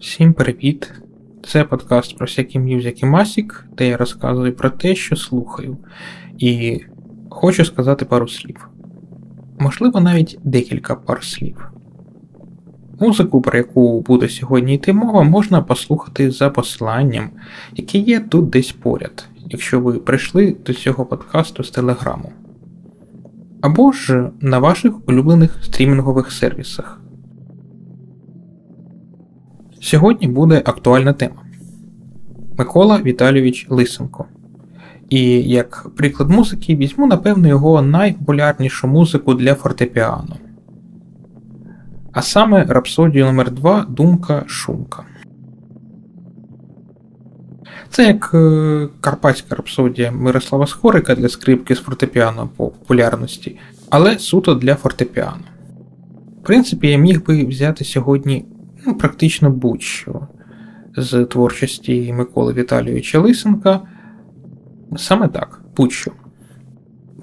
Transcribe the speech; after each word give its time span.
Всім 0.00 0.32
привіт! 0.32 0.92
Це 1.46 1.64
подкаст 1.64 2.16
про 2.16 2.26
всякі 2.26 2.58
Music 2.58 3.02
і 3.02 3.06
Масік, 3.06 3.66
де 3.76 3.88
я 3.88 3.96
розказую 3.96 4.56
про 4.56 4.70
те, 4.70 4.94
що 4.94 5.16
слухаю, 5.16 5.76
і 6.38 6.80
хочу 7.30 7.64
сказати 7.64 8.04
пару 8.04 8.28
слів. 8.28 8.68
Можливо, 9.58 10.00
навіть 10.00 10.38
декілька 10.44 10.94
пар 10.94 11.24
слів. 11.24 11.70
Музику, 13.00 13.42
про 13.42 13.58
яку 13.58 14.00
буде 14.00 14.28
сьогодні 14.28 14.74
йти 14.74 14.92
мова, 14.92 15.22
можна 15.22 15.62
послухати 15.62 16.30
за 16.30 16.50
посиланням, 16.50 17.30
яке 17.74 17.98
є 17.98 18.20
тут 18.20 18.50
десь 18.50 18.72
поряд, 18.72 19.28
якщо 19.46 19.80
ви 19.80 19.92
прийшли 19.92 20.56
до 20.66 20.74
цього 20.74 21.06
подкасту 21.06 21.64
з 21.64 21.70
телеграму. 21.70 22.32
Або 23.60 23.92
ж 23.92 24.30
на 24.40 24.58
ваших 24.58 25.08
улюблених 25.08 25.58
стрімінгових 25.64 26.32
сервісах. 26.32 27.00
Сьогодні 29.86 30.28
буде 30.28 30.62
актуальна 30.64 31.12
тема 31.12 31.42
Микола 32.58 33.02
Віталійович 33.02 33.66
Лисенко. 33.70 34.24
І 35.08 35.20
як 35.42 35.88
приклад 35.96 36.30
музики 36.30 36.76
візьму, 36.76 37.06
напевно, 37.06 37.48
його 37.48 37.82
найпопулярнішу 37.82 38.88
музику 38.88 39.34
для 39.34 39.54
фортепіано. 39.54 40.36
А 42.12 42.22
саме 42.22 42.64
рапсодію 42.64 43.24
номер 43.24 43.50
2 43.50 43.86
Думка 43.88 44.44
Шумка. 44.46 45.04
Це 47.90 48.06
як 48.06 48.30
е, 48.34 48.88
карпатська 49.00 49.54
рапсодія 49.54 50.12
Мирослава 50.12 50.66
Скорика 50.66 51.14
для 51.14 51.28
скрипки 51.28 51.74
з 51.74 51.78
фортепіано 51.80 52.48
по 52.56 52.66
популярності, 52.68 53.58
але 53.90 54.18
суто 54.18 54.54
для 54.54 54.74
фортепіано. 54.74 55.44
В 56.42 56.46
принципі, 56.46 56.88
я 56.88 56.98
міг 56.98 57.24
би 57.24 57.44
взяти 57.44 57.84
сьогодні 57.84 58.44
ну, 58.86 58.94
практично 58.94 59.50
будь-що 59.50 60.20
з 60.96 61.24
творчості 61.24 62.12
Миколи 62.12 62.52
Віталійовича 62.52 63.20
Лисенка. 63.20 63.80
Саме 64.96 65.28
так, 65.28 65.60
будь-що. 65.76 66.12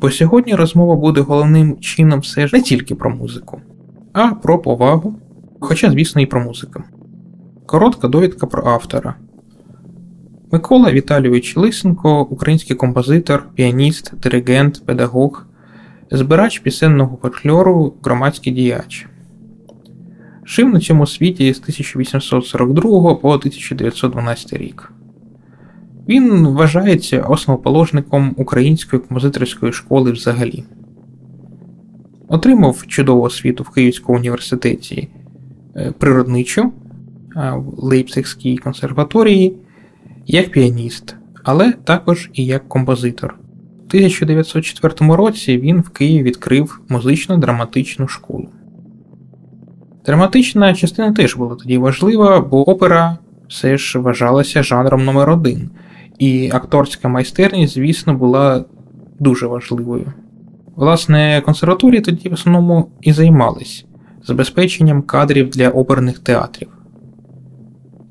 Бо 0.02 0.12
сьогодні 0.12 0.56
розмова 0.56 0.96
буде 0.96 1.22
головним 1.22 1.80
чином 1.80 2.20
все 2.20 2.48
ж 2.48 2.56
не 2.56 2.62
тільки 2.62 2.96
про 2.96 3.10
музику, 3.10 3.62
а 4.14 4.28
про 4.28 4.60
повагу, 4.60 5.20
хоча, 5.60 5.92
звісно, 5.92 6.22
і 6.22 6.26
про 6.26 6.42
музику. 6.42 6.84
Коротка 7.66 8.08
довідка 8.08 8.48
про 8.48 8.68
автора. 8.68 9.16
Микола 10.52 10.92
Віталійович 10.92 11.58
Лисенко, 11.58 12.22
український 12.22 12.76
композитор, 12.76 13.48
піаніст, 13.56 14.14
диригент, 14.16 14.86
педагог, 14.86 15.46
збирач 16.12 16.60
пісенного 16.60 17.18
фольклору, 17.22 17.94
громадський 18.04 18.54
діяч. 18.54 19.08
Жив 20.46 20.70
на 20.70 20.80
цьому 20.80 21.08
світі 21.08 21.54
з 21.54 21.60
1842 21.60 23.16
по 23.16 23.34
1912 23.34 24.54
рік. 24.54 24.92
Він 26.10 26.48
вважається 26.48 27.22
основоположником 27.22 28.34
української 28.38 29.02
композиторської 29.02 29.74
школи 29.74 30.12
взагалі. 30.12 30.64
Отримав 32.28 32.88
чудову 32.88 33.22
освіту 33.22 33.64
в 33.64 33.70
Київському 33.70 34.18
університеті 34.18 35.10
е, 35.76 35.94
природничу 36.00 36.72
в 37.36 37.84
Лейпцигській 37.84 38.58
консерваторії 38.58 39.58
як 40.26 40.52
піаніст, 40.52 41.16
але 41.44 41.72
також 41.72 42.30
і 42.34 42.46
як 42.46 42.70
композитор. 42.70 43.36
У 43.82 43.96
1904 43.96 45.16
році 45.16 45.58
він 45.58 45.82
в 45.82 45.90
Києві 45.90 46.24
відкрив 46.24 46.82
музично-драматичну 46.90 48.08
школу. 48.08 48.50
Драматична 50.06 50.74
частина 50.74 51.12
теж 51.12 51.36
була 51.36 51.56
тоді 51.56 51.78
важлива, 51.78 52.42
бо 52.42 52.70
опера 52.70 53.18
все 53.50 53.78
ж 53.78 54.00
вважалася 54.00 54.64
жанром 54.64 55.06
номер 55.06 55.30
один, 55.30 55.70
і 56.20 56.50
акторська 56.54 57.08
майстерність, 57.08 57.74
звісно, 57.74 58.14
була 58.14 58.66
дуже 59.20 59.48
важливою. 59.48 60.14
Власне, 60.76 61.42
консерваторії 61.46 62.02
тоді 62.02 62.30
в 62.30 62.34
основному 62.34 62.90
і 63.02 63.14
займались 63.14 63.86
забезпеченням 64.24 65.02
кадрів 65.02 65.50
для 65.50 65.70
оперних 65.70 66.20
театрів. 66.20 66.68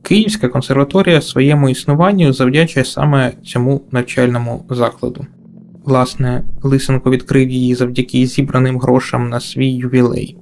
Київська 0.02 0.48
консерваторія 0.48 1.20
своєму 1.20 1.68
існуванню 1.68 2.32
завдячує 2.32 2.84
саме 2.84 3.32
цьому 3.44 3.80
навчальному 3.90 4.64
закладу. 4.70 5.26
Власне, 5.84 6.42
Лисенко 6.62 7.10
відкрив 7.10 7.50
її 7.50 7.74
завдяки 7.74 8.26
зібраним 8.26 8.78
грошам 8.78 9.28
на 9.28 9.40
свій 9.40 9.70
ювілей. 9.70 10.36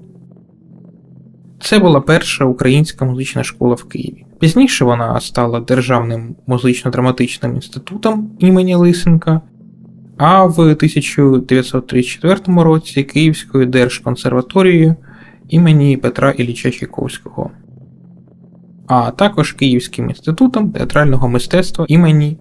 Це 1.63 1.79
була 1.79 2.01
перша 2.01 2.45
українська 2.45 3.05
музична 3.05 3.45
школа 3.45 3.75
в 3.75 3.85
Києві. 3.85 4.25
Пізніше 4.39 4.85
вона 4.85 5.21
стала 5.21 5.61
Державним 5.61 6.35
музично-драматичним 6.47 7.55
інститутом 7.55 8.31
імені 8.39 8.75
Лисенка, 8.75 9.41
а 10.17 10.45
в 10.45 10.61
1934 10.61 12.37
році 12.47 13.03
Київською 13.03 13.67
держконсерваторією 13.67 14.97
імені 15.49 15.97
Петра 15.97 16.31
Ілліча 16.31 16.71
Чайковського, 16.71 17.51
а 18.87 19.11
також 19.11 19.53
Київським 19.53 20.09
інститутом 20.09 20.71
театрального 20.71 21.29
мистецтва 21.29 21.85
імені 21.89 22.39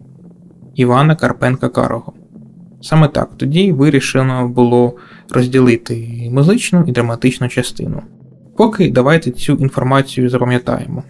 Івана 0.75 1.16
Карпенка 1.16 1.69
Карого. 1.69 2.13
Саме 2.81 3.08
так 3.08 3.29
тоді 3.38 3.72
вирішено 3.72 4.47
було 4.47 4.96
розділити 5.29 6.29
музичну 6.34 6.84
і 6.88 6.91
драматичну 6.91 7.47
частину. 7.47 8.02
Поки 8.59 8.92
давайте 8.92 9.31
цю 9.31 9.53
інформацію 9.53 10.30
запам'ятаємо. 10.30 11.03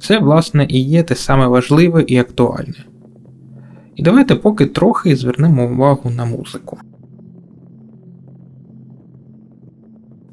Це, 0.00 0.18
власне, 0.18 0.66
і 0.70 0.80
є 0.80 1.02
те 1.02 1.14
саме 1.14 1.46
важливе 1.46 2.02
і 2.02 2.18
актуальне. 2.18 2.84
І 3.96 4.02
давайте 4.02 4.34
поки 4.34 4.66
трохи 4.66 5.16
звернемо 5.16 5.64
увагу 5.66 6.10
на 6.10 6.24
музику. 6.24 6.78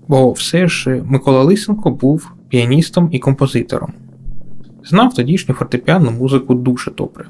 Бо 0.07 0.31
все 0.31 0.67
ж 0.67 1.03
Микола 1.05 1.43
Лисенко 1.43 1.91
був 1.91 2.31
піаністом 2.49 3.09
і 3.11 3.19
композитором. 3.19 3.93
Знав 4.83 5.13
тодішню 5.13 5.55
фортепіанну 5.55 6.11
музику 6.11 6.55
дуже 6.55 6.91
добре. 6.91 7.25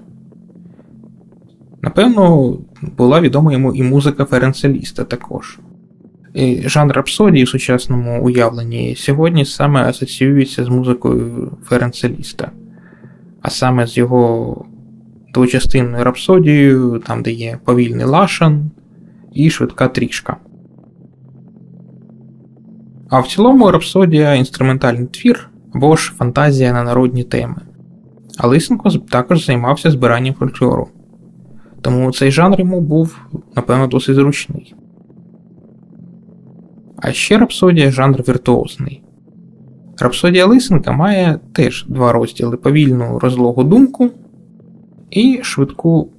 Напевно, 1.81 2.57
була 2.97 3.21
відома 3.21 3.53
йому 3.53 3.73
і 3.73 3.83
музика 3.83 4.25
Ференцеліста 4.25 5.03
також. 5.03 5.59
Жанр 6.65 6.93
рапсодії 6.93 7.43
в 7.43 7.49
сучасному 7.49 8.23
уявленні 8.23 8.95
сьогодні 8.95 9.45
саме 9.45 9.83
асоціюється 9.83 10.63
з 10.63 10.69
музикою 10.69 11.51
Ференцеліста, 11.63 12.51
а 13.41 13.49
саме 13.49 13.87
з 13.87 13.97
його 13.97 14.65
двочастинною 15.33 16.03
рапсодією, 16.03 17.03
там 17.07 17.23
де 17.23 17.31
є 17.31 17.59
повільний 17.65 18.05
лашан 18.05 18.71
і 19.33 19.49
швидка 19.49 19.87
трішка. 19.87 20.37
А 23.09 23.19
в 23.19 23.27
цілому 23.27 23.71
рапсодія 23.71 24.33
інструментальний 24.33 25.07
твір 25.07 25.49
або 25.73 25.95
ж 25.95 26.13
фантазія 26.17 26.73
на 26.73 26.83
народні 26.83 27.23
теми. 27.23 27.55
А 28.37 28.47
Лисенко 28.47 28.89
також 28.89 29.45
займався 29.45 29.91
збиранням 29.91 30.33
фольклору. 30.33 30.87
Тому 31.81 32.11
цей 32.11 32.31
жанр 32.31 32.59
йому 32.59 32.81
був, 32.81 33.19
напевно, 33.55 33.87
досить 33.87 34.15
зручний. 34.15 34.75
А 37.07 37.13
ще 37.13 37.37
рапсодія 37.37 37.91
жанр 37.91 38.23
віртуозний. 38.27 39.01
Рапсодія 39.99 40.45
Лисенка 40.45 40.91
має 40.91 41.39
теж 41.53 41.85
два 41.87 42.11
розділи: 42.11 42.57
повільну 42.57 43.19
розлогу 43.19 43.63
думку 43.63 44.09
і 45.09 45.39
швидку 45.43 46.09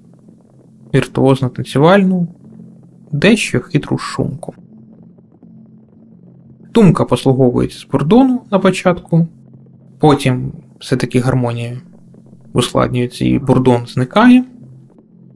віртуозно 0.94 1.48
танцювальну, 1.48 2.28
дещо 3.12 3.60
хитру 3.60 3.98
шумку. 3.98 4.54
Думка 6.74 7.04
послуговується 7.04 7.78
з 7.78 7.86
бордону 7.86 8.40
на 8.50 8.58
початку, 8.58 9.26
потім 9.98 10.52
все-таки 10.80 11.20
гармонія 11.20 11.80
ускладнюється 12.52 13.24
і 13.24 13.38
бордон 13.38 13.86
зникає. 13.86 14.44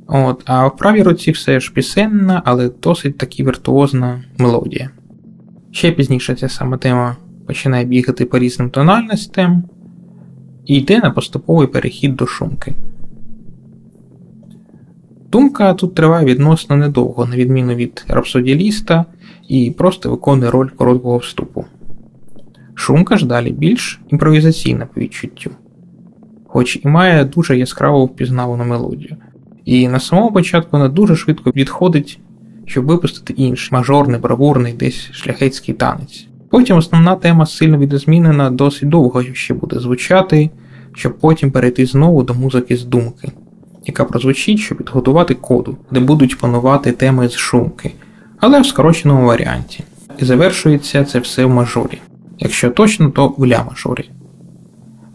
От, 0.07 0.43
А 0.45 0.67
в 0.67 0.77
правій 0.77 1.03
руці 1.03 1.31
все 1.31 1.61
ж 1.61 1.73
пісенна, 1.73 2.43
але 2.45 2.71
досить 2.83 3.19
таки 3.19 3.45
віртуозна 3.45 4.25
мелодія. 4.39 4.91
Ще 5.71 5.93
пізніше 5.93 6.35
ця 6.35 6.49
сама 6.49 6.77
тема 6.77 7.17
починає 7.47 7.85
бігати 7.85 8.25
по 8.25 8.39
різним 8.39 8.71
тональностям 8.71 9.65
і 10.67 10.77
йде 10.77 11.01
на 11.01 11.11
поступовий 11.11 11.67
перехід 11.67 12.17
до 12.17 12.27
шумки. 12.27 12.75
Думка 15.33 15.75
тут 15.75 15.95
триває 15.95 16.27
відносно 16.27 16.77
недовго, 16.77 17.27
на 17.27 17.37
відміну 17.37 17.75
від 17.75 18.05
рапсоділіста, 18.09 19.05
і 19.49 19.75
просто 19.79 20.11
виконує 20.11 20.51
роль 20.51 20.69
короткого 20.69 21.17
вступу. 21.19 21.65
Шумка 22.75 23.17
ж 23.17 23.27
далі 23.27 23.51
більш 23.51 24.01
імпровізаційна 24.09 24.87
по 24.87 25.01
відчуттю, 25.01 25.51
хоч 26.47 26.81
і 26.85 26.89
має 26.89 27.25
дуже 27.25 27.59
яскраво 27.59 28.05
впізнавану 28.05 28.65
мелодію. 28.65 29.17
І 29.65 29.89
на 29.89 30.01
самому 30.01 30.33
початку 30.33 30.69
вона 30.73 30.89
дуже 30.89 31.17
швидко 31.17 31.51
відходить 31.51 32.21
щоб 32.71 32.87
випустити 32.87 33.33
інший 33.33 33.69
мажорний, 33.73 34.21
бравурний, 34.21 34.73
десь 34.73 35.11
шляхетський 35.13 35.75
танець. 35.75 36.27
Потім 36.51 36.77
основна 36.77 37.17
тема 37.17 37.47
сильно 37.47 37.79
відозмінена, 37.79 38.51
досить 38.51 38.89
довго 38.89 39.23
ще 39.23 39.55
буде 39.55 39.81
звучати, 39.81 40.51
щоб 40.95 41.19
потім 41.19 41.51
перейти 41.51 41.87
знову 41.87 42.23
до 42.23 42.35
музики 42.35 42.77
з 42.77 42.85
думки, 42.85 43.33
яка 43.87 44.05
прозвучить, 44.05 44.59
щоб 44.59 44.79
підготувати 44.79 45.35
коду, 45.35 45.77
де 45.91 46.01
будуть 46.01 46.39
панувати 46.39 46.93
теми 46.93 47.29
з 47.29 47.37
шумки, 47.37 47.93
але 48.39 48.61
в 48.61 48.67
скороченому 48.67 49.27
варіанті. 49.27 49.85
І 50.19 50.25
завершується 50.25 51.05
це 51.05 51.19
все 51.19 51.45
в 51.45 51.51
мажорі. 51.51 51.99
Якщо 52.39 52.71
точно, 52.71 53.11
то 53.11 53.35
в 53.37 53.47
ля 53.47 53.65
мажорі. 53.71 54.11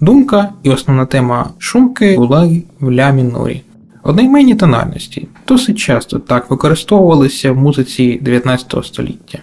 Думка 0.01 0.49
і 0.63 0.69
основна 0.69 1.05
тема 1.05 1.49
шумки 1.57 2.15
була 2.15 2.49
в 2.79 2.91
ля 2.91 3.11
мінорі. 3.11 3.61
Одноіменні 4.03 4.55
тональності 4.55 5.27
досить 5.47 5.77
часто 5.77 6.19
так 6.19 6.49
використовувалися 6.49 7.51
в 7.51 7.57
музиці 7.57 8.19
19 8.21 8.85
століття. 8.85 9.39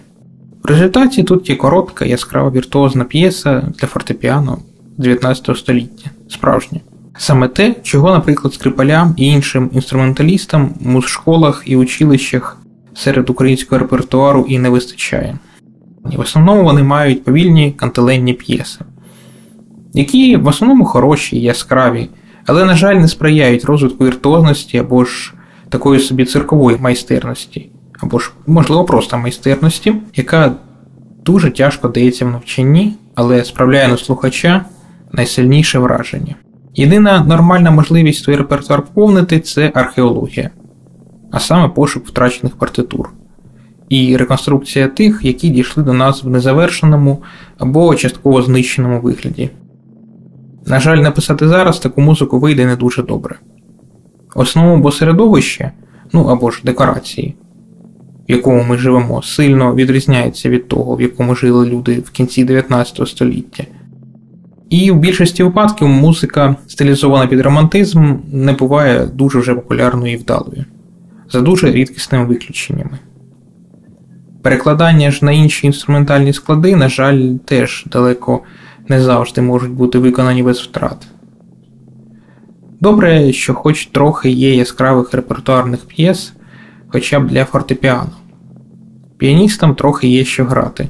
В 0.62 0.66
результаті 0.66 1.22
тут 1.22 1.50
є 1.50 1.56
коротка, 1.56 2.04
яскрава 2.04 2.50
віртуозна 2.50 3.04
п'єса 3.04 3.68
для 3.78 3.88
фортепіано 3.88 4.58
19 4.98 5.56
століття, 5.56 6.10
справжня. 6.28 6.80
Саме 7.18 7.48
те, 7.48 7.74
чого, 7.82 8.10
наприклад, 8.10 8.54
скрипалям 8.54 9.14
і 9.16 9.26
іншим 9.26 9.70
інструменталістам 9.72 10.74
в 10.80 10.88
музшколах 10.88 11.62
і 11.66 11.76
училищах 11.76 12.58
серед 12.94 13.30
українського 13.30 13.78
репертуару 13.78 14.46
і 14.48 14.58
не 14.58 14.68
вистачає. 14.68 15.38
В 16.04 16.20
основному 16.20 16.64
вони 16.64 16.82
мають 16.82 17.24
повільні 17.24 17.72
кантеленні 17.72 18.32
п'єси, 18.32 18.80
які 19.94 20.36
в 20.36 20.46
основному 20.46 20.84
хороші, 20.84 21.40
яскраві, 21.40 22.08
але, 22.46 22.64
на 22.64 22.76
жаль, 22.76 22.94
не 22.94 23.08
сприяють 23.08 23.64
розвитку 23.64 24.04
віртуозності 24.04 24.78
або 24.78 25.04
ж 25.04 25.34
такої 25.72 26.00
собі 26.00 26.24
циркової 26.24 26.76
майстерності 26.80 27.70
або 28.00 28.18
ж, 28.18 28.32
можливо, 28.46 28.84
просто 28.84 29.18
майстерності, 29.18 29.94
яка 30.16 30.52
дуже 31.24 31.50
тяжко 31.50 31.88
дається 31.88 32.26
в 32.26 32.30
навчанні, 32.30 32.96
але 33.14 33.44
справляє 33.44 33.88
на 33.88 33.96
слухача 33.96 34.64
найсильніше 35.12 35.78
враження. 35.78 36.34
Єдина 36.74 37.24
нормальна 37.24 37.70
можливість 37.70 38.24
свій 38.24 38.36
репертуар 38.36 38.82
поповнити 38.82 39.40
це 39.40 39.72
археологія, 39.74 40.50
а 41.30 41.40
саме 41.40 41.68
пошук 41.68 42.06
втрачених 42.06 42.56
партитур. 42.56 43.10
І 43.88 44.16
реконструкція 44.16 44.88
тих, 44.88 45.20
які 45.22 45.48
дійшли 45.48 45.82
до 45.82 45.92
нас 45.92 46.24
в 46.24 46.28
незавершеному 46.28 47.22
або 47.58 47.94
частково 47.94 48.42
знищеному 48.42 49.00
вигляді. 49.00 49.50
На 50.66 50.80
жаль, 50.80 50.96
написати 50.96 51.48
зараз 51.48 51.78
таку 51.78 52.00
музику 52.00 52.38
вийде 52.38 52.66
не 52.66 52.76
дуже 52.76 53.02
добре. 53.02 53.38
Основному 54.34 54.82
бо 54.82 54.92
середовище, 54.92 55.70
ну 56.12 56.24
або 56.24 56.50
ж 56.50 56.60
декорації, 56.64 57.34
в 58.28 58.32
якому 58.32 58.62
ми 58.62 58.78
живемо, 58.78 59.22
сильно 59.22 59.74
відрізняється 59.74 60.48
від 60.48 60.68
того, 60.68 60.96
в 60.96 61.02
якому 61.02 61.34
жили 61.34 61.66
люди 61.66 62.00
в 62.00 62.10
кінці 62.10 62.44
19 62.44 63.08
століття. 63.08 63.64
І 64.70 64.90
в 64.90 64.96
більшості 64.96 65.42
випадків 65.42 65.88
музика, 65.88 66.56
стилізована 66.66 67.26
під 67.26 67.40
романтизм, 67.40 68.14
не 68.32 68.52
буває 68.52 69.06
дуже 69.06 69.38
вже 69.38 69.54
популярною 69.54 70.12
і 70.12 70.16
вдалою, 70.16 70.64
за 71.30 71.40
дуже 71.40 71.72
рідкісними 71.72 72.24
виключеннями. 72.24 72.98
Перекладання 74.42 75.10
ж 75.10 75.24
на 75.24 75.32
інші 75.32 75.66
інструментальні 75.66 76.32
склади, 76.32 76.76
на 76.76 76.88
жаль, 76.88 77.28
теж 77.44 77.84
далеко 77.86 78.40
не 78.88 79.00
завжди 79.00 79.42
можуть 79.42 79.70
бути 79.70 79.98
виконані 79.98 80.42
без 80.42 80.60
втрат. 80.60 81.06
Добре, 82.82 83.32
що 83.32 83.54
хоч 83.54 83.86
трохи 83.86 84.30
є 84.30 84.54
яскравих 84.54 85.14
репертуарних 85.14 85.80
п'єс, 85.80 86.32
хоча 86.88 87.20
б 87.20 87.26
для 87.26 87.44
фортепіано. 87.44 88.10
Піаністам 89.18 89.74
трохи 89.74 90.08
є 90.08 90.24
що 90.24 90.44
грати. 90.44 90.88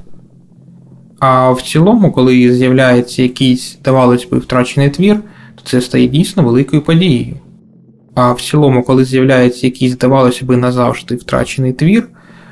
А 1.18 1.50
в 1.50 1.62
цілому, 1.62 2.12
коли 2.12 2.54
з'являється 2.54 3.22
якийсь, 3.22 3.72
здавалось 3.80 4.28
би, 4.30 4.38
втрачений 4.38 4.90
твір, 4.90 5.20
то 5.54 5.62
це 5.64 5.80
стає 5.80 6.06
дійсно 6.06 6.42
великою 6.42 6.82
подією. 6.82 7.36
А 8.14 8.32
в 8.32 8.40
цілому, 8.40 8.82
коли 8.82 9.04
з'являється 9.04 9.66
якийсь, 9.66 9.92
здавалося 9.92 10.44
би, 10.44 10.56
назавжди 10.56 11.14
втрачений 11.14 11.72
твір, 11.72 12.08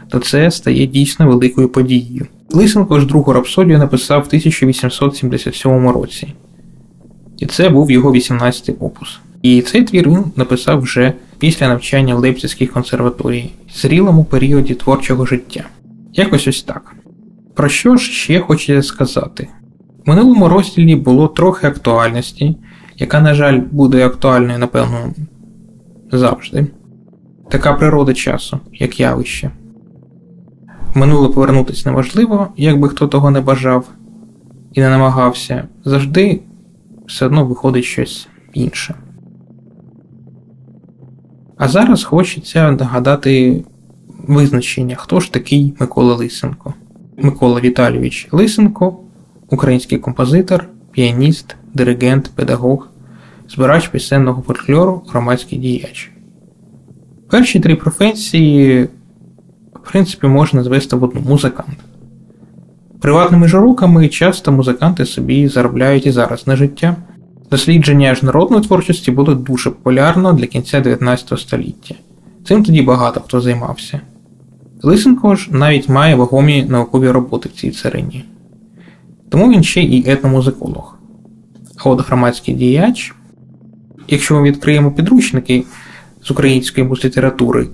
то 0.08 0.19
це 0.19 0.50
стає 0.50 0.87
дійсно 0.87 1.26
великою 1.26 1.69
подією. 1.69 2.26
Лисенко 2.50 3.00
ж 3.00 3.06
другу 3.06 3.32
рапсодію 3.32 3.78
написав 3.78 4.22
в 4.22 4.26
1877 4.26 5.88
році, 5.88 6.34
і 7.38 7.46
це 7.46 7.69
був 7.69 7.90
його 7.90 8.12
18-й 8.12 8.75
опус. 8.81 9.20
І 9.42 9.62
цей 9.62 9.84
твір 9.84 10.08
він 10.08 10.25
написав 10.37 10.81
вже 10.81 11.12
після 11.38 11.69
навчання 11.69 12.14
в 12.14 12.19
Лейпцизькій 12.19 12.66
консерваторії, 12.66 13.52
зрілому 13.75 14.25
періоді 14.25 14.75
творчого 14.75 15.26
життя. 15.26 15.64
Якось 16.12 16.48
ось 16.48 16.62
так. 16.62 16.96
Про 17.54 17.69
що 17.69 17.96
ж 17.96 18.12
ще 18.12 18.40
хочеться 18.40 18.88
сказати? 18.88 19.48
В 20.06 20.08
минулому 20.08 20.48
розділі 20.48 20.96
було 20.96 21.28
трохи 21.28 21.66
актуальності, 21.66 22.56
яка, 22.96 23.20
на 23.20 23.34
жаль, 23.34 23.60
буде 23.70 24.06
актуальною, 24.06 24.58
напевно, 24.58 25.14
завжди. 26.12 26.66
Така 27.50 27.75
природа 27.75 28.14
часу, 28.14 28.60
як 28.72 29.00
явище. 29.00 29.50
Минуле 30.94 31.28
повернутися 31.28 31.90
неможливо, 31.90 32.48
як 32.56 32.81
би 32.81 32.88
хто 32.88 33.08
того 33.08 33.31
не 33.31 33.40
бажав 33.40 33.88
і 34.72 34.81
не 34.81 34.90
намагався, 34.90 35.69
завжди 35.84 36.40
все 37.06 37.26
одно 37.26 37.44
виходить 37.44 37.84
щось 37.84 38.28
інше. 38.52 38.94
А 41.60 41.68
зараз 41.68 42.04
хочеться 42.04 42.70
нагадати 42.70 43.64
визначення, 44.28 44.96
хто 44.96 45.20
ж 45.20 45.32
такий 45.32 45.74
Микола 45.80 46.14
Лисенко. 46.14 46.74
Микола 47.18 47.60
Віталійович 47.60 48.28
Лисенко, 48.32 48.96
український 49.50 49.98
композитор, 49.98 50.68
піаніст, 50.90 51.56
диригент, 51.74 52.30
педагог, 52.34 52.88
збирач 53.48 53.88
пісенного 53.88 54.42
фольклору, 54.42 55.02
громадський 55.08 55.58
діяч. 55.58 56.10
Перші 57.30 57.60
три 57.60 57.76
професії, 57.76 58.88
в 59.74 59.90
принципі, 59.90 60.26
можна 60.26 60.62
звести 60.62 60.96
в 60.96 61.04
одну 61.04 61.20
музикант. 61.20 61.78
Приватними 63.00 63.48
ж 63.48 63.58
уроками 63.58 64.08
часто 64.08 64.52
музиканти 64.52 65.06
собі 65.06 65.48
заробляють 65.48 66.06
і 66.06 66.10
зараз 66.10 66.46
на 66.46 66.56
життя. 66.56 66.96
Дослідження 67.50 68.14
ж 68.14 68.26
народної 68.26 68.64
творчості 68.64 69.11
було 69.11 69.35
дуже 69.35 69.70
популярно 69.70 70.32
для 70.32 70.47
кінця 70.47 70.81
19 70.81 71.38
століття. 71.38 71.94
Цим 72.44 72.64
тоді 72.64 72.82
багато 72.82 73.20
хто 73.20 73.41
займався. 73.41 74.00
Лисенко 74.82 75.35
ж 75.35 75.49
навіть 75.50 75.88
має 75.88 76.14
вагомі 76.14 76.64
наукові 76.69 77.11
роботи 77.11 77.49
в 77.49 77.52
цій 77.52 77.70
царині. 77.70 78.25
Тому 79.29 79.52
він 79.52 79.62
ще 79.62 79.82
і 79.82 80.11
етномузиколог. 80.11 80.99
А 81.76 81.88
от 81.88 82.07
громадський 82.07 82.54
діяч, 82.54 83.14
якщо 84.09 84.35
ми 84.35 84.42
відкриємо 84.42 84.92
підручники 84.92 85.64
з 86.25 86.30
української 86.30 86.88
літератури, 87.04 87.66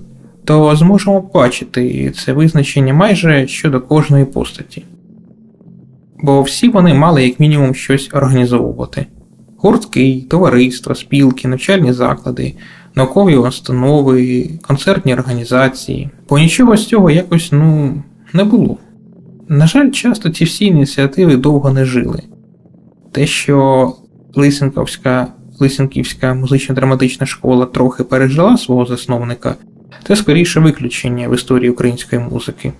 то 0.45 0.75
зможемо 0.75 1.21
побачити 1.21 2.11
це 2.11 2.33
визначення 2.33 2.93
майже 2.93 3.47
щодо 3.47 3.81
кожної 3.81 4.25
постаті. 4.25 4.85
Бо 6.23 6.41
всі 6.41 6.69
вони 6.69 6.93
мали 6.93 7.27
як 7.27 7.39
мінімум 7.39 7.75
щось 7.75 8.09
організовувати 8.13 9.05
гуртки, 9.57 10.25
товариства, 10.29 10.95
спілки, 10.95 11.47
навчальні 11.47 11.93
заклади, 11.93 12.55
наукові 12.95 13.35
установи, 13.35 14.49
концертні 14.61 15.13
організації. 15.13 16.09
Бо 16.29 16.39
нічого 16.39 16.77
з 16.77 16.85
цього 16.85 17.11
якось 17.11 17.51
ну, 17.51 18.03
не 18.33 18.43
було. 18.43 18.77
На 19.47 19.67
жаль, 19.67 19.91
часто 19.91 20.29
ці 20.29 20.45
всі 20.45 20.65
ініціативи 20.65 21.35
довго 21.35 21.71
не 21.71 21.85
жили. 21.85 22.23
Те, 23.11 23.27
що 23.27 23.93
Лисенковська 24.35 25.27
Лисенківська 25.59 26.33
музично-драматична 26.33 27.25
школа 27.25 27.65
трохи 27.65 28.03
пережила 28.03 28.57
свого 28.57 28.85
засновника, 28.85 29.55
це 30.07 30.15
скоріше 30.15 30.59
виключення 30.59 31.29
в 31.29 31.35
історії 31.35 31.69
української 31.69 32.21
музики. 32.21 32.73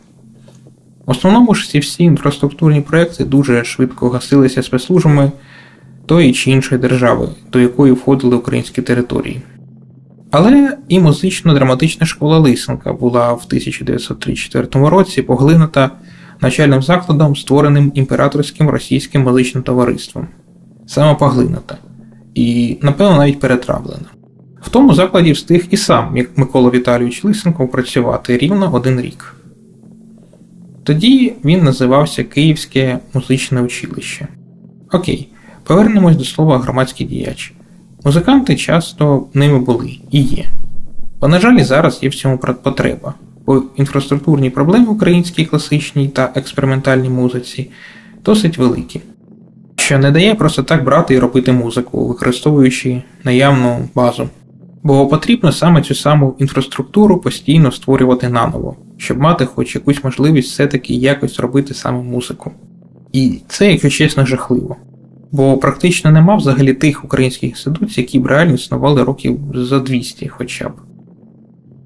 В 1.05 1.11
основному 1.11 1.55
ж 1.55 1.69
ці 1.69 1.79
всі 1.79 2.03
інфраструктурні 2.03 2.81
проекти 2.81 3.25
дуже 3.25 3.63
швидко 3.63 4.09
гасилися 4.09 4.63
спецслужбами 4.63 5.31
тої 6.07 6.33
чи 6.33 6.51
іншої 6.51 6.81
держави, 6.81 7.29
до 7.51 7.59
якої 7.59 7.91
входили 7.91 8.35
українські 8.35 8.81
території. 8.81 9.41
Але 10.31 10.77
і 10.89 10.99
музично-драматична 10.99 12.05
школа 12.05 12.39
Лисенка 12.39 12.93
була 12.93 13.33
в 13.33 13.43
1934 13.47 14.67
році 14.73 15.21
поглинута 15.21 15.91
навчальним 16.41 16.81
закладом, 16.81 17.35
створеним 17.35 17.91
імператорським 17.95 18.69
російським 18.69 19.21
музичним 19.21 19.63
товариством. 19.63 20.27
Саме 20.87 21.15
поглинута 21.15 21.77
і, 22.33 22.77
напевно, 22.81 23.17
навіть 23.17 23.39
перетравлена. 23.39 24.05
В 24.61 24.69
тому 24.69 24.93
закладі 24.93 25.31
встиг 25.31 25.65
і 25.71 25.77
сам, 25.77 26.17
як 26.17 26.37
Микола 26.37 26.69
Віталійович 26.69 27.23
Лисенко, 27.23 27.67
працювати 27.67 28.37
рівно 28.37 28.73
один 28.73 29.01
рік. 29.01 29.35
Тоді 30.83 31.33
він 31.45 31.63
називався 31.63 32.23
Київське 32.23 32.99
музичне 33.13 33.61
училище. 33.61 34.27
Окей, 34.91 35.29
Повернемось 35.67 36.15
до 36.15 36.23
слова 36.23 36.57
громадський 36.57 37.07
діяч. 37.07 37.53
Музиканти 38.05 38.55
часто 38.55 39.27
ними 39.33 39.59
були 39.59 39.97
і 40.11 40.21
є. 40.21 40.45
Бо, 41.21 41.27
на 41.27 41.39
жаль, 41.39 41.63
зараз 41.63 41.99
є 42.01 42.09
в 42.09 42.15
цьому 42.15 42.37
потреба. 42.37 43.13
бо 43.45 43.63
інфраструктурні 43.75 44.49
проблеми 44.49 44.85
в 44.85 44.91
українській 44.91 45.45
класичній 45.45 46.07
та 46.07 46.31
експериментальній 46.35 47.09
музиці 47.09 47.71
досить 48.25 48.57
великі, 48.57 49.01
що 49.75 49.99
не 49.99 50.11
дає 50.11 50.35
просто 50.35 50.63
так 50.63 50.83
брати 50.83 51.13
і 51.13 51.19
робити 51.19 51.51
музику, 51.51 52.07
використовуючи 52.07 53.01
наявну 53.23 53.89
базу. 53.95 54.29
Бо 54.83 55.07
потрібно 55.07 55.51
саме 55.51 55.81
цю 55.81 55.95
саму 55.95 56.35
інфраструктуру 56.39 57.17
постійно 57.17 57.71
створювати 57.71 58.29
наново, 58.29 58.75
щоб 58.97 59.17
мати 59.17 59.45
хоч 59.45 59.75
якусь 59.75 60.03
можливість 60.03 60.51
все-таки 60.51 60.93
якось 60.93 61.39
робити 61.39 61.73
саме 61.73 62.03
музику. 62.03 62.51
І 63.13 63.39
це, 63.47 63.71
якщо 63.71 63.89
чесно, 63.89 64.25
жахливо. 64.25 64.75
Бо 65.31 65.57
практично 65.57 66.11
нема 66.11 66.35
взагалі 66.35 66.73
тих 66.73 67.05
українських 67.05 67.49
інституцій, 67.49 68.01
які 68.01 68.19
б 68.19 68.25
реально 68.25 68.53
існували 68.53 69.03
років 69.03 69.39
за 69.53 69.79
200 69.79 70.27
хоча 70.27 70.69
б. 70.69 70.71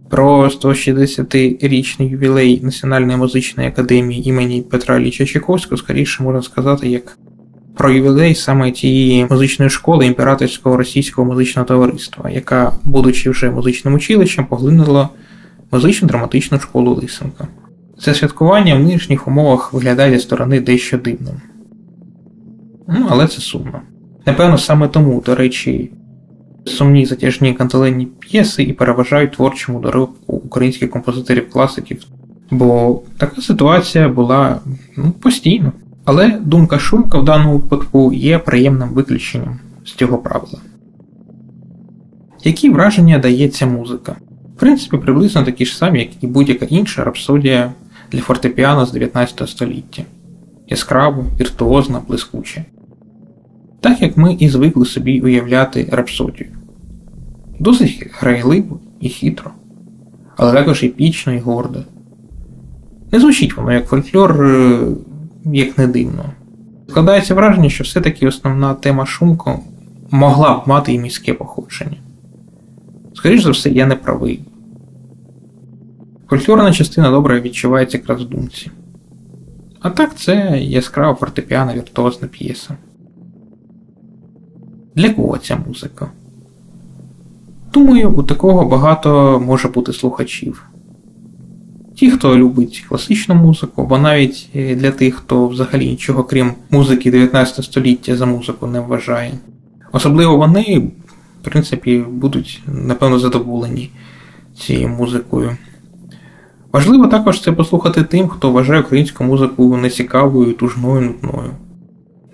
Про 0.10 0.44
160-річний 0.44 2.10
ювілей 2.10 2.60
Національної 2.64 3.18
музичної 3.18 3.70
академії 3.70 4.30
імені 4.30 4.62
Петра 4.62 4.98
Ілліча 4.98 5.26
Чайковського 5.26 5.78
скоріше 5.78 6.24
можна 6.24 6.42
сказати 6.42 6.90
як 6.90 7.18
про 7.78 7.92
ювілей 7.92 8.36
саме 8.36 8.72
тієї 8.72 9.26
музичної 9.30 9.70
школи 9.70 10.06
імператорського 10.06 10.78
російського 10.78 11.28
музичного 11.28 11.68
товариства, 11.68 12.30
яка, 12.30 12.72
будучи 12.84 13.30
вже 13.30 13.52
музичним 13.52 13.94
училищем, 13.94 14.46
поглинула 14.46 15.10
музично 15.72 16.08
драматичну 16.08 16.60
школу 16.60 16.94
Лисенка. 16.94 17.48
Це 18.00 18.14
святкування 18.14 18.76
в 18.76 18.80
нинішніх 18.80 19.28
умовах 19.28 19.74
виглядає 19.74 20.14
зі 20.14 20.20
сторони 20.20 20.60
дещо 20.60 20.98
дивним. 20.98 21.36
Ну, 22.92 23.08
але 23.10 23.28
це 23.28 23.42
сумно. 23.42 23.82
Напевно, 24.26 24.58
саме 24.58 24.88
тому, 24.88 25.24
до 25.26 25.36
речі, 25.36 25.92
сумні 26.66 27.06
затяжні 27.06 27.54
канталенні 27.54 28.06
п'єси 28.06 28.64
і 28.64 28.74
переважають 28.74 29.32
творчому 29.32 29.80
доробку 29.80 30.34
українських 30.34 30.92
композиторів-класиків, 30.92 32.06
бо 32.52 33.02
така 33.18 33.42
ситуація 33.42 34.10
була 34.10 34.60
ну, 34.98 35.12
постійно. 35.12 35.72
Але 36.06 36.30
думка 36.30 36.80
Шумка 36.80 37.20
в 37.20 37.26
даному 37.26 37.58
випадку 37.58 38.14
є 38.14 38.40
приємним 38.40 38.90
виключенням 38.90 39.60
з 39.86 39.94
цього 39.94 40.18
правила. 40.18 40.60
Які 42.44 42.70
враження 42.70 43.20
дає 43.20 43.50
ця 43.50 43.66
музика? 43.66 44.16
В 44.56 44.60
принципі, 44.60 44.98
приблизно 44.98 45.44
такі 45.44 45.66
ж 45.66 45.78
самі, 45.78 46.00
як 46.00 46.24
і 46.24 46.28
будь-яка 46.28 46.66
інша 46.66 47.04
рапсодія 47.04 47.74
для 48.12 48.20
фортепіано 48.20 48.86
з 48.86 48.92
19 48.92 49.50
століття 49.50 50.04
яскраво, 50.72 51.26
віртуозна, 51.40 52.02
блискуча. 52.08 52.66
Так 53.82 54.02
як 54.02 54.18
ми 54.18 54.34
і 54.34 54.50
звикли 54.50 54.86
собі 54.86 55.22
уявляти 55.22 55.90
рапсодію. 55.92 56.50
Досить 57.60 58.08
грайливо 58.20 58.80
і 59.00 59.10
хитро, 59.10 59.52
але 60.38 60.54
також 60.54 60.84
епічно 60.84 61.34
і 61.34 61.40
гордо. 61.40 61.80
Не 63.12 63.20
звучить 63.20 63.58
воно 63.58 63.74
як 63.74 63.88
фольклор 63.88 64.46
е, 64.46 64.80
як 65.46 65.78
не 65.78 65.88
дивно. 65.88 66.26
Складається 66.90 67.36
враження, 67.36 67.70
що 67.70 67.84
все-таки 67.84 68.28
основна 68.28 68.74
тема 68.74 69.06
шумку 69.06 69.60
могла 70.12 70.58
б 70.58 70.68
мати 70.68 70.94
і 70.94 71.00
міське 71.00 71.34
походження. 71.34 71.98
Скоріше 73.14 73.44
за 73.44 73.52
все, 73.52 73.70
я 73.70 73.86
не 73.86 73.96
правий. 73.96 74.42
Фольклорна 76.30 76.74
частина 76.74 77.12
добре 77.12 77.42
відчувається 77.42 77.98
якраз 77.98 78.22
в 78.22 78.26
думці. 78.26 78.72
А 79.82 79.90
так 79.90 80.18
це 80.18 80.60
яскрава 80.60 81.16
фортепіана 81.16 81.74
віртуозна 81.74 82.28
п'єса. 82.28 82.78
Для 84.96 85.10
кого 85.10 85.38
ця 85.38 85.56
музика? 85.68 86.12
Думаю, 87.74 88.12
у 88.12 88.24
такого 88.24 88.66
багато 88.66 89.42
може 89.46 89.68
бути 89.68 89.94
слухачів 89.94 90.72
ті, 92.02 92.12
хто 92.12 92.38
любить 92.38 92.86
класичну 92.90 93.36
музику, 93.36 93.82
або 93.82 93.98
навіть 93.98 94.50
е, 94.56 94.76
для 94.76 94.92
тих, 94.92 95.16
хто 95.16 95.48
взагалі 95.48 95.90
нічого 95.90 96.24
крім 96.24 96.52
музики 96.72 97.12
19 97.12 97.66
століття 97.66 98.16
за 98.16 98.26
музику 98.26 98.68
не 98.68 98.80
вважає. 98.80 99.32
Особливо 99.92 100.38
вони, 100.38 100.92
в 101.42 101.44
принципі, 101.44 102.04
будуть, 102.10 102.64
напевно, 102.68 103.20
задоволені 103.20 103.90
цією 104.60 104.90
музикою. 104.90 105.58
Важливо 106.72 107.08
також 107.08 107.42
це 107.42 107.52
послухати 107.52 108.04
тим, 108.04 108.28
хто 108.28 108.52
вважає 108.52 108.82
українську 108.82 109.24
музику 109.24 109.78
нецікавою, 109.78 110.54
тужною, 110.54 111.02
нудною. 111.02 111.52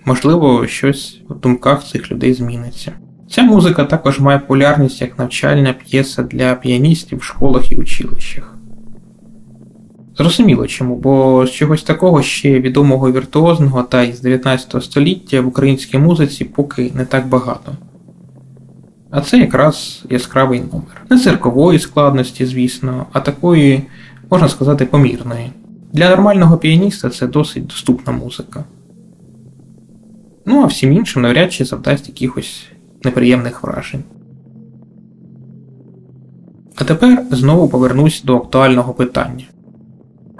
Можливо, 0.08 0.66
щось 0.66 1.20
в 1.28 1.40
думках 1.40 1.84
цих 1.84 2.12
людей 2.12 2.34
зміниться. 2.34 2.92
Ця 3.30 3.42
музика 3.42 3.84
також 3.84 4.20
має 4.20 4.38
популярність 4.38 5.00
як 5.00 5.18
навчальна 5.18 5.72
п'єса 5.72 6.22
для 6.22 6.54
піаністів 6.54 7.18
в 7.18 7.22
школах 7.22 7.72
і 7.72 7.76
училищах. 7.76 8.54
Зрозуміло 10.16 10.66
чому, 10.66 10.96
бо 10.96 11.46
з 11.46 11.50
чогось 11.50 11.82
такого 11.82 12.22
ще 12.22 12.60
відомого 12.60 13.12
віртуозного 13.12 13.82
та 13.82 14.02
із 14.02 14.20
19 14.20 14.84
століття 14.84 15.40
в 15.40 15.46
українській 15.46 15.98
музиці 15.98 16.44
поки 16.44 16.90
не 16.94 17.04
так 17.04 17.26
багато. 17.26 17.72
А 19.10 19.20
це 19.20 19.38
якраз 19.38 20.04
яскравий 20.10 20.60
номер. 20.60 21.02
Не 21.10 21.18
циркової 21.18 21.78
складності, 21.78 22.46
звісно, 22.46 23.06
а 23.12 23.20
такої, 23.20 23.82
можна 24.30 24.48
сказати, 24.48 24.84
помірної. 24.84 25.50
Для 25.92 26.10
нормального 26.10 26.56
піаніста 26.56 27.10
це 27.10 27.26
досить 27.26 27.66
доступна 27.66 28.12
музика. 28.12 28.64
Ну 30.48 30.62
а 30.62 30.66
всім 30.66 30.92
іншим 30.92 31.22
навряд 31.22 31.52
чи 31.52 31.64
завдасть 31.64 32.08
якихось 32.08 32.66
неприємних 33.04 33.62
вражень. 33.62 34.04
А 36.76 36.84
тепер 36.84 37.24
знову 37.30 37.68
повернусь 37.68 38.22
до 38.22 38.36
актуального 38.36 38.94
питання 38.94 39.44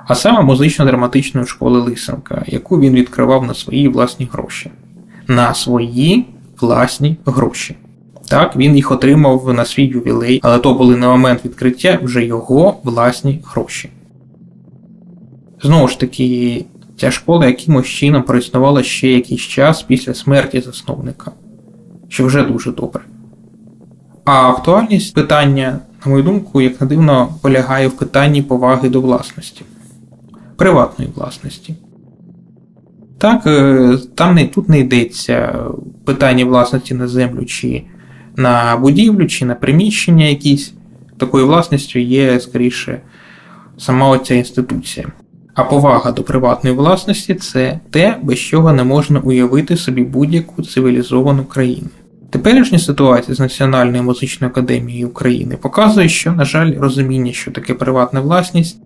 а 0.08 0.14
саме 0.14 0.42
музично-драматичної 0.42 1.46
школи 1.46 1.80
Лисенка, 1.80 2.44
яку 2.46 2.80
він 2.80 2.94
відкривав 2.94 3.44
на 3.46 3.54
свої 3.54 3.88
власні 3.88 4.28
гроші. 4.32 4.70
На 5.26 5.54
свої 5.54 6.26
власні 6.60 7.16
гроші. 7.26 7.76
Так, 8.28 8.56
він 8.56 8.76
їх 8.76 8.92
отримав 8.92 9.54
на 9.54 9.64
свій 9.64 9.84
ювілей, 9.84 10.40
але 10.42 10.58
то 10.58 10.74
були 10.74 10.96
на 10.96 11.08
момент 11.08 11.44
відкриття 11.44 11.98
вже 12.02 12.24
його 12.24 12.76
власні 12.84 13.42
гроші. 13.44 13.90
Знову 15.62 15.88
ж 15.88 16.00
таки, 16.00 16.64
ця 16.98 17.10
школа 17.10 17.46
якимось 17.46 17.86
чином 17.86 18.22
проіснувала 18.22 18.82
ще 18.82 19.08
якийсь 19.08 19.40
час 19.40 19.82
після 19.82 20.14
смерті 20.14 20.60
засновника, 20.60 21.32
що 22.08 22.26
вже 22.26 22.42
дуже 22.42 22.72
добре. 22.72 23.02
А 24.24 24.50
актуальність 24.50 25.14
питання, 25.14 25.78
на 26.04 26.10
мою 26.10 26.22
думку, 26.22 26.60
як 26.60 26.80
не 26.80 26.86
дивно, 26.86 27.34
полягає 27.42 27.88
в 27.88 27.96
питанні 27.96 28.42
поваги 28.42 28.88
до 28.88 29.00
власності 29.00 29.62
приватної 30.56 31.10
власності. 31.14 31.74
Так, 33.18 33.46
е, 33.46 33.98
там 34.14 34.34
не, 34.34 34.46
тут 34.46 34.68
не 34.68 34.78
йдеться 34.78 35.64
питання 36.04 36.44
власності 36.44 36.94
на 36.94 37.08
землю, 37.08 37.44
чи 37.44 37.82
на 38.36 38.76
будівлю, 38.76 39.26
чи 39.26 39.44
на 39.44 39.54
приміщення 39.54 40.24
якісь. 40.24 40.74
Такою 41.18 41.46
власністю 41.46 41.98
є 41.98 42.40
скоріше 42.40 43.00
сама 43.78 44.08
оця 44.08 44.34
інституція. 44.34 45.06
А 45.58 45.64
повага 45.64 46.12
до 46.12 46.22
приватної 46.22 46.76
власності 46.76 47.34
це 47.34 47.80
те, 47.90 48.16
без 48.22 48.38
чого 48.38 48.72
не 48.72 48.84
можна 48.84 49.20
уявити 49.20 49.76
собі 49.76 50.02
будь-яку 50.02 50.62
цивілізовану 50.62 51.44
країну. 51.44 51.88
Теперішня 52.30 52.78
ситуація 52.78 53.34
з 53.34 53.40
Національною 53.40 54.02
музичною 54.02 54.50
академією 54.50 55.08
України 55.08 55.56
показує, 55.56 56.08
що, 56.08 56.32
на 56.32 56.44
жаль, 56.44 56.74
розуміння, 56.78 57.32
що 57.32 57.50
таке 57.50 57.74
приватна 57.74 58.20
власність, 58.20 58.80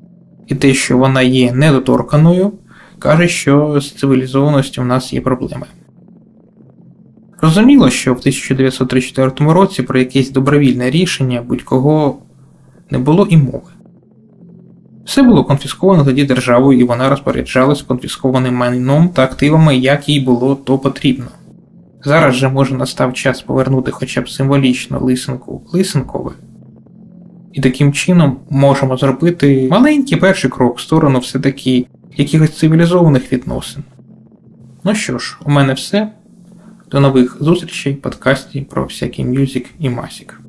і 0.47 0.55
те, 0.55 0.75
що 0.75 0.99
вона 0.99 1.23
є 1.23 1.53
недоторканою, 1.53 2.53
каже, 2.99 3.29
що 3.29 3.81
з 3.81 3.93
цивілізованістю 3.93 4.83
в 4.83 4.85
нас 4.85 5.13
є 5.13 5.21
проблеми. 5.21 5.67
Розуміло, 7.41 7.91
що 7.91 8.15
в 8.15 8.19
1934 8.19 9.53
році 9.53 9.83
про 9.83 9.99
якесь 9.99 10.31
добровільне 10.31 10.91
рішення 10.91 11.43
будь-кого 11.43 12.19
не 12.91 12.99
було 12.99 13.27
і 13.31 13.37
мови. 13.37 13.71
Все 15.05 15.23
було 15.23 15.45
конфісковано 15.45 16.05
тоді 16.05 16.25
державою, 16.25 16.81
і 16.81 16.85
вона 16.85 17.09
розпоряджалась 17.09 17.83
конфіскованим 17.83 18.55
майном 18.55 19.09
та 19.09 19.23
активами, 19.25 19.77
як 19.77 20.09
їй 20.09 20.21
було 20.21 20.55
то 20.55 20.79
потрібно. 20.79 21.27
Зараз 22.05 22.35
же 22.35 22.49
може 22.49 22.75
настав 22.75 23.15
час 23.15 23.43
повернути 23.43 23.91
хоча 23.91 24.21
б 24.21 24.29
символічно 24.29 25.01
лисенку 25.01 25.63
лисенкове. 25.73 26.33
І 27.53 27.61
таким 27.61 27.93
чином 27.93 28.37
можемо 28.51 28.97
зробити 28.97 29.69
маленький 29.71 30.19
перший 30.19 30.51
крок 30.51 30.79
в 30.79 30.81
сторону 30.81 31.19
все-таки 31.19 31.87
якихось 32.17 32.59
цивілізованих 32.59 33.33
відносин. 33.33 33.83
Ну 34.85 34.95
що 34.95 35.19
ж, 35.19 35.39
у 35.45 35.51
мене 35.51 35.73
все. 35.73 36.13
До 36.91 37.01
нових 37.01 37.37
зустрічей 37.41 37.95
подкасті 37.95 38.61
про 38.61 38.85
всякий 38.85 39.25
мюзик 39.25 39.67
і 39.79 39.91
масік. 39.91 40.42